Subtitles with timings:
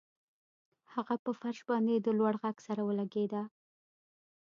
[0.93, 3.41] هغه په فرش باندې د لوړ غږ سره ولګیده